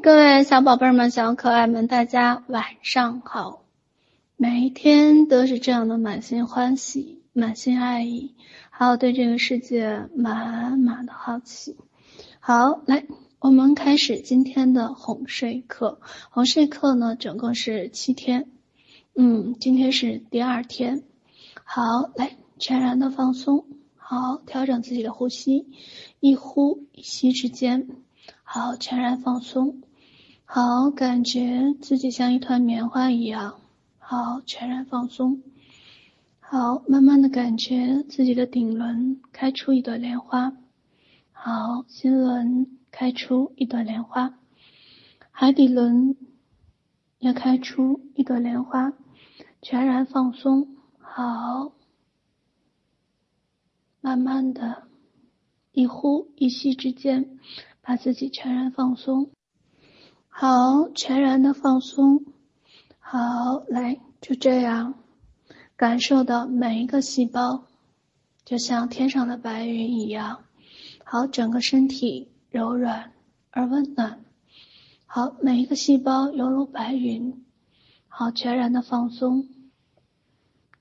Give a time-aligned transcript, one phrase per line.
[0.00, 3.62] 各位小宝贝们、小可爱们，大家晚上好！
[4.36, 8.34] 每一天都是这样的满心欢喜、满心爱意，
[8.70, 11.76] 还有对这个世界满满的好奇。
[12.40, 13.06] 好，来，
[13.38, 16.00] 我们开始今天的哄睡课。
[16.30, 18.48] 哄睡课呢，总共是七天。
[19.14, 21.04] 嗯，今天是第二天。
[21.62, 23.66] 好，来，全然的放松。
[23.96, 25.68] 好，调整自己的呼吸，
[26.18, 27.88] 一呼一吸之间，
[28.42, 29.82] 好，全然放松。
[30.44, 33.60] 好，感觉自己像一团棉花一样，
[33.98, 35.42] 好，全然放松。
[36.40, 40.52] 好，慢慢的感觉自己的顶轮开出一朵莲花，
[41.32, 44.34] 好，心轮开出一朵莲花，
[45.30, 46.14] 海底轮
[47.18, 48.92] 也开出一朵莲花，
[49.62, 50.76] 全然放松。
[50.98, 51.72] 好，
[54.02, 54.82] 慢慢的，
[55.72, 57.38] 一呼一吸之间，
[57.82, 59.30] 把自己全然放松。
[60.28, 62.24] 好，全然的放松。
[62.98, 63.18] 好，
[63.68, 64.94] 来，就这样，
[65.76, 67.64] 感受到每一个细胞，
[68.44, 70.44] 就像天上的白云一样。
[71.04, 73.12] 好，整个身体柔软
[73.50, 74.24] 而温暖。
[75.04, 77.44] 好，每一个细胞犹如白云。
[78.08, 79.48] 好，全然的放松，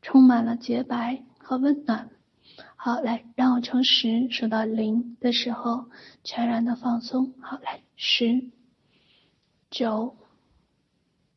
[0.01, 2.09] 充满了洁白和温暖。
[2.83, 5.91] 好，来，让我从十数到零的时候，
[6.23, 7.35] 全然的放松。
[7.39, 8.49] 好，来，十。
[9.69, 10.17] 九、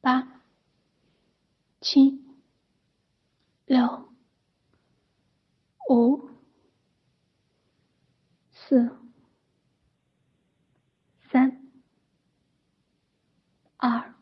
[0.00, 0.40] 八、
[1.82, 2.24] 七、
[3.66, 4.08] 六、
[5.90, 6.30] 五、
[8.50, 8.96] 四、
[11.30, 11.62] 三、
[13.76, 14.14] 二、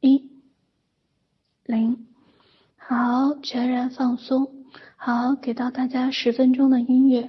[0.00, 0.32] 一、
[1.62, 2.08] 零。
[2.76, 4.61] 好，全然放松。
[5.04, 7.28] 好，给到大家十分钟的音乐。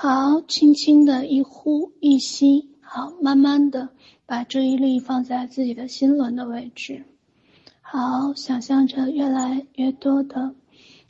[0.00, 3.88] 好，轻轻的一呼一吸，好，慢慢的
[4.26, 7.04] 把注意力放在自己的心轮的位置。
[7.80, 10.54] 好，想象着越来越多的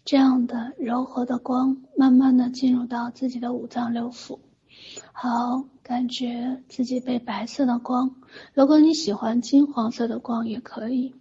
[0.06, 4.38] 这样的柔和的光，慢慢的进入到自己的五脏六腑。
[5.12, 8.14] 好，感觉自己被白色的光，
[8.54, 11.14] 如果你喜欢金黄色的光也可以。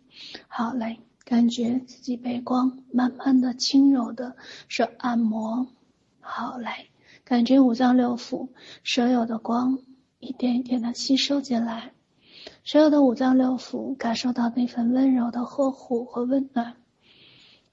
[0.48, 4.38] 好，嘞，感觉自己被光慢慢的、轻柔的
[4.70, 5.68] 是按摩。
[6.22, 6.70] 好，嘞。
[7.28, 8.48] 感觉五脏六腑
[8.86, 9.80] 所有的光
[10.18, 11.92] 一点一点的吸收进来，
[12.64, 16.76] 所有的五脏六腑感受到那份温柔的呵护和温暖。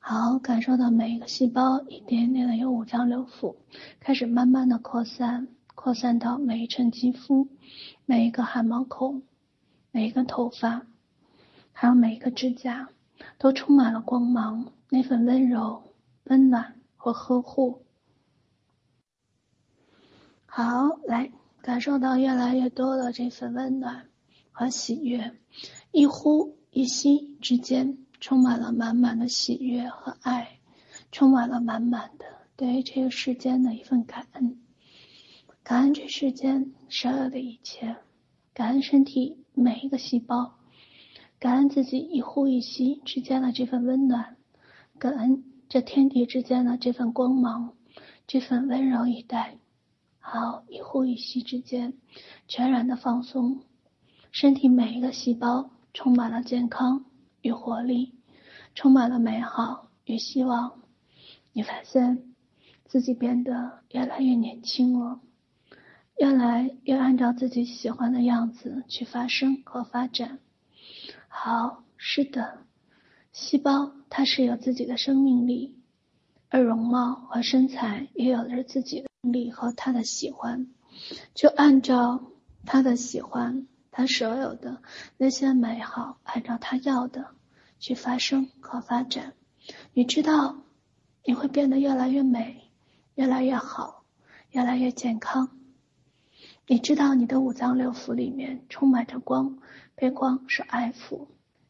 [0.00, 3.54] 好，感受到每一个细胞一点点的由五脏六腑
[4.00, 5.46] 开始慢慢的扩散，
[5.76, 7.46] 扩散到每一寸肌肤、
[8.06, 9.23] 每一个汗毛孔、
[9.92, 10.84] 每一个头发，
[11.70, 12.88] 还有每一个指甲，
[13.38, 15.84] 都充满了光芒，那份温柔、
[16.25, 17.83] 温暖和呵护。
[20.56, 21.32] 好，来
[21.62, 24.06] 感受到越来越多的这份温暖
[24.52, 25.32] 和喜悦，
[25.90, 30.61] 一呼一吸之间充满了满满的喜悦和爱，
[31.11, 34.61] 充满了满满的对于这个世间的一份感恩，
[35.64, 37.96] 感恩这世间所有的一切，
[38.54, 40.54] 感恩身体每一个细胞，
[41.40, 44.37] 感恩自己一呼一吸之间的这份温暖，
[45.00, 47.75] 感恩这天地之间的这份光芒，
[48.28, 49.56] 这份温柔以待。
[50.26, 51.93] 好，一呼一吸之间，
[52.49, 53.61] 全然的放松，
[54.33, 57.04] 身体每一个细胞充满了健康
[57.43, 58.14] 与活力，
[58.75, 60.81] 充满了美好与希望。
[61.52, 62.33] 你发现
[62.87, 65.21] 自己变得越来越年轻了，
[66.19, 70.40] 越来越按照自己喜欢的样子去发生和发展。
[71.28, 72.61] 好，是的，
[73.31, 75.76] 细胞它是有自己的生命力，
[76.49, 79.13] 而容貌和身材也有着自己的。
[79.33, 80.69] 力和他的喜欢，
[81.35, 82.25] 就按照
[82.66, 84.83] 他的喜欢，他所有的
[85.16, 87.35] 那些美好，按照他要的
[87.78, 89.35] 去发生和发展。
[89.93, 90.59] 你知道，
[91.25, 92.71] 你会变得越来越美，
[93.14, 94.04] 越来越好，
[94.50, 95.50] 越来越健康。
[96.66, 99.59] 你知道，你的五脏六腑里面充满着光，
[99.95, 101.28] 被光所爱抚。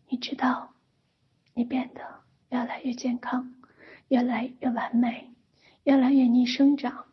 [0.09, 0.73] 你知道，
[1.53, 2.01] 你变得
[2.51, 3.55] 越来越健康，
[4.09, 5.33] 越来越完美，
[5.83, 7.07] 越来越逆生长。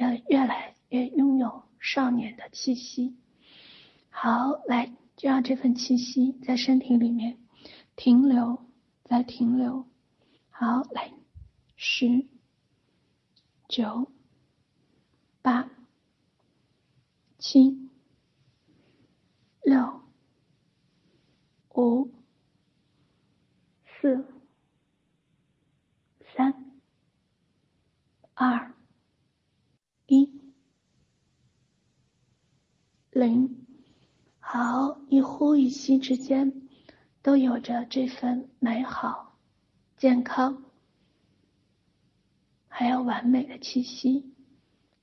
[0.00, 3.14] 要越来越拥有少年的气息。
[4.08, 7.36] 好，来，就让这份气息在身体里面
[7.96, 8.64] 停留，
[9.04, 9.84] 再停留。
[10.48, 11.12] 好，来，
[11.76, 12.26] 十、
[13.68, 14.10] 九、
[15.42, 15.70] 八、
[17.38, 17.90] 七、
[19.62, 20.00] 六、
[21.74, 22.10] 五、
[23.84, 24.24] 四、
[26.34, 26.54] 三、
[28.32, 28.72] 二。
[30.10, 30.28] 一
[33.12, 33.64] 零，
[34.40, 36.68] 好，一呼一吸之间，
[37.22, 39.38] 都有着这份美好、
[39.96, 40.64] 健康，
[42.66, 44.34] 还有完美的气息。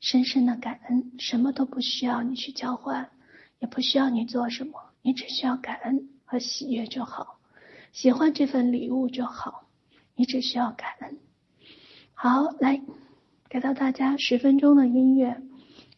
[0.02, 3.10] 深深的感恩，什么都不需要你去交换，
[3.60, 7.40] 也不需要你做什么，你只需要感恩和喜悦就好，
[7.94, 9.70] 喜欢这份礼物就好，
[10.16, 11.18] 你只需要感恩。
[12.14, 12.82] 好，来。
[13.50, 15.42] 给到大家十分钟的音乐，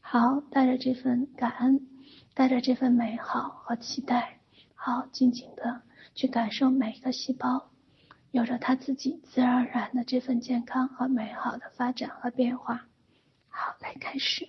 [0.02, 1.88] 好，带着这份感恩，
[2.36, 4.40] 带着这份美好和期待，
[4.76, 5.82] 好，静静的
[6.14, 7.72] 去感受每一个细胞，
[8.30, 12.86] 有着它自己自然而然的这份健康和美好的发展和变化。
[13.48, 14.48] 好，来开始。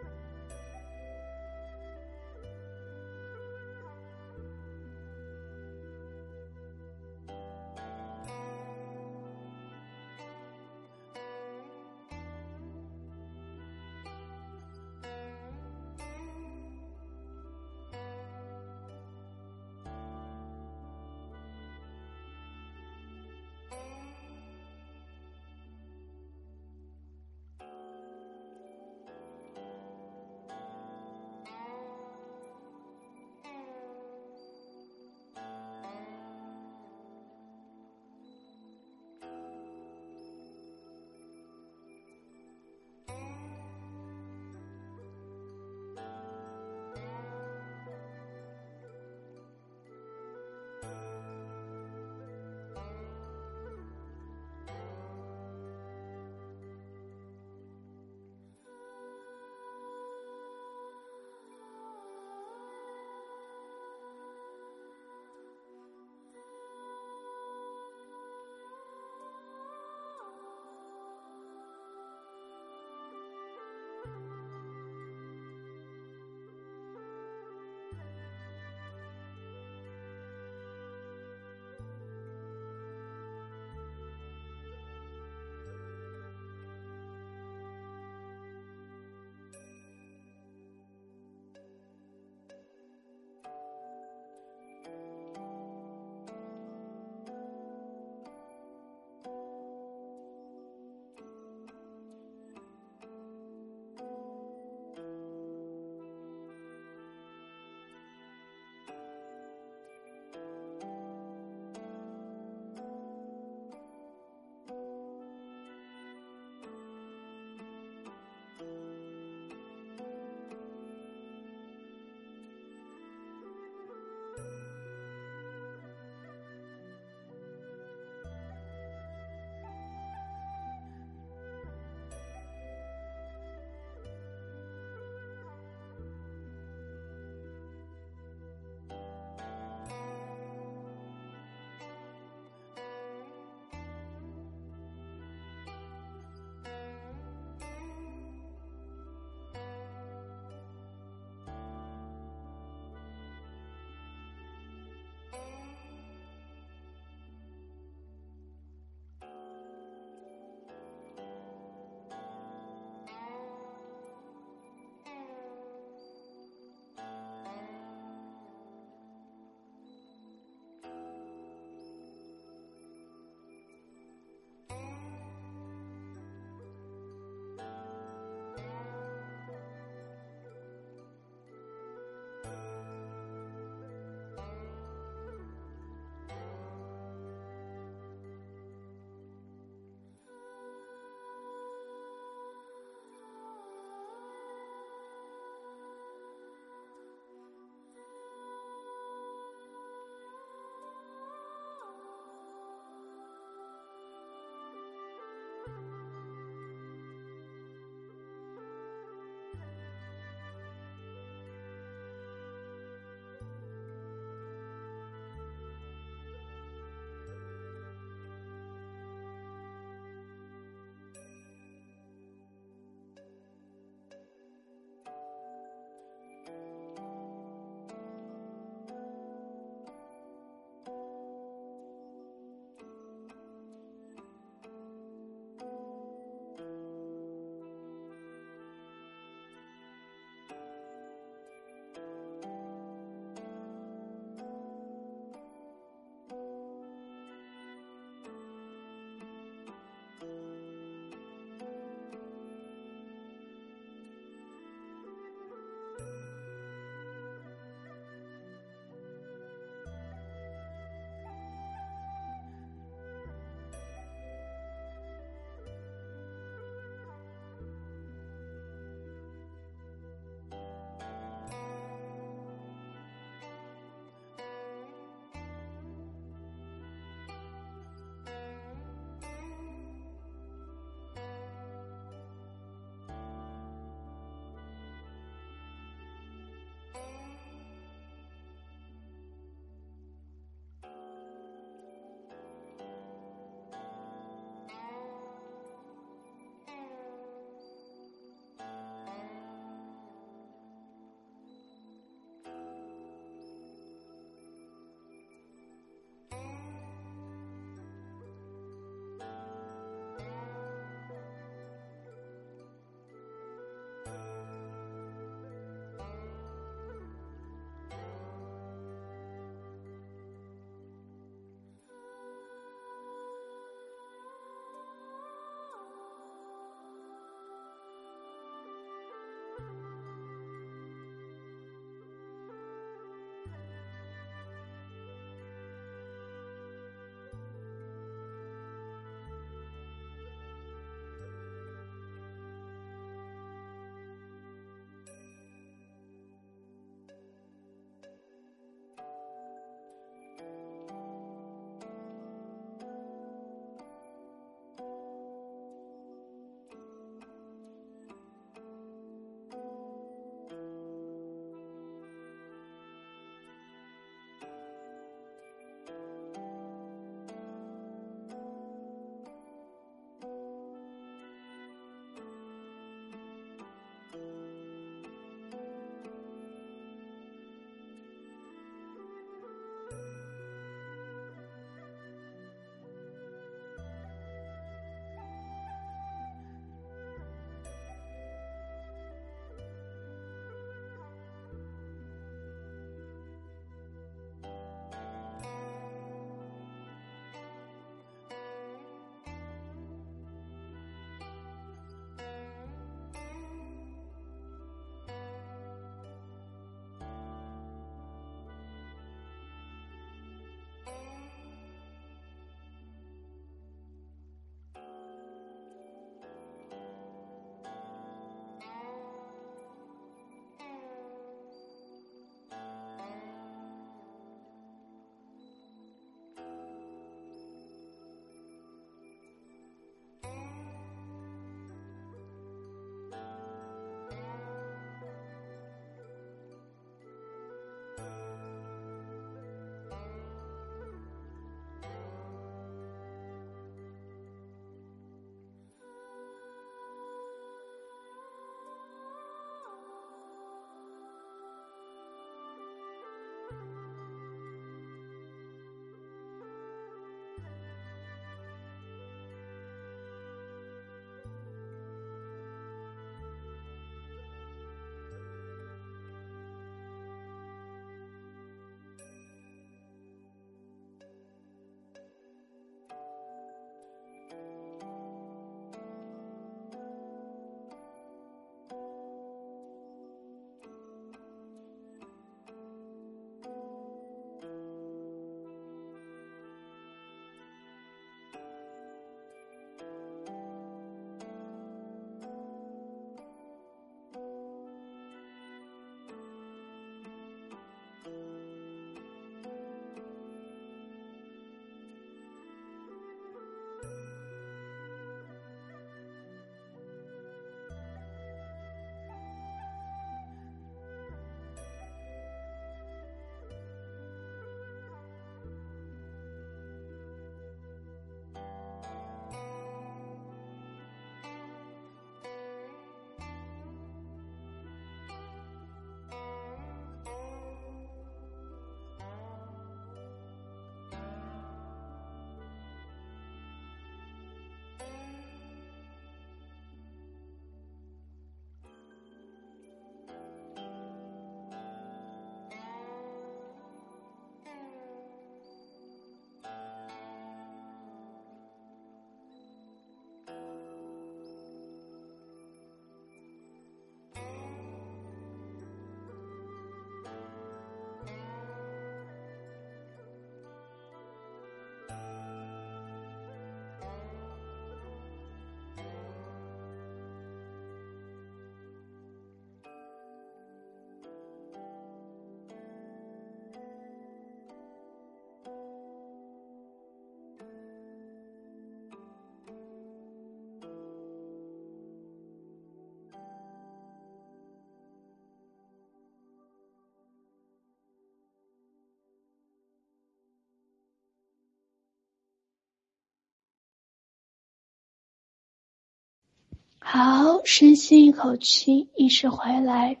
[596.88, 600.00] 好，深吸一口气，意识回来，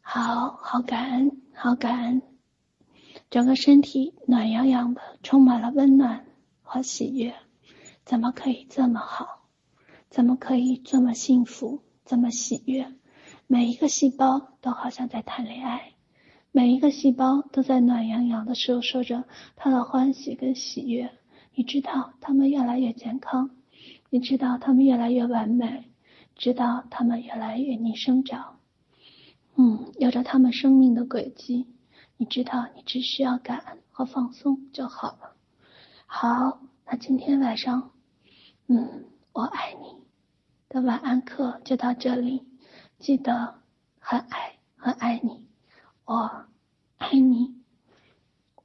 [0.00, 2.27] 好好感恩，好感恩。
[3.30, 6.24] 整个身体暖洋洋的，充满了温暖
[6.62, 7.34] 和喜悦。
[8.04, 9.46] 怎么可以这么好？
[10.08, 12.90] 怎么可以这么幸福，这么喜悦？
[13.46, 15.92] 每一个细胞都好像在谈恋爱，
[16.52, 19.24] 每一个细胞都在暖洋洋的诉说着
[19.56, 21.10] 他的欢喜跟喜悦。
[21.54, 23.50] 你知道他们越来越健康，
[24.08, 25.84] 你知道他们越来越完美，
[26.34, 28.58] 知道他们越来越逆生长。
[29.56, 31.66] 嗯，有着他们生命的轨迹。
[32.20, 35.36] 你知道，你只需要感恩和放松就好了。
[36.04, 37.92] 好，那今天晚上，
[38.66, 40.02] 嗯，我爱你
[40.68, 42.44] 的晚安课就到这里。
[42.98, 43.62] 记得
[44.00, 45.46] 很爱很爱你，
[46.04, 46.46] 我
[46.96, 47.62] 爱你，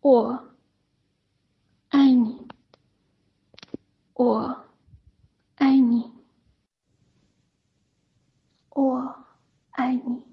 [0.02, 0.56] 我
[1.90, 2.48] 爱你，
[4.16, 4.66] 我
[5.58, 6.12] 爱你，
[8.72, 9.26] 我
[9.70, 10.33] 爱你。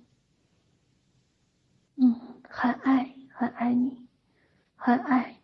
[2.60, 4.06] 很爱很爱你，
[4.76, 5.40] 很爱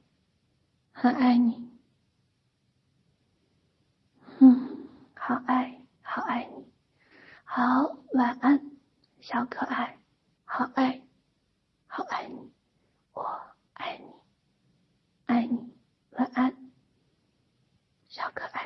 [0.92, 1.70] 很爱你。
[4.38, 6.70] 嗯，好爱好爱你。
[7.42, 7.62] 好，
[8.12, 8.70] 晚安，
[9.22, 9.98] 小可爱，
[10.44, 11.00] 好爱
[11.87, 12.52] 好爱你，
[13.14, 13.40] 我
[13.72, 14.12] 爱你，
[15.24, 15.74] 爱你，
[16.11, 16.70] 晚安，
[18.09, 18.65] 小可爱。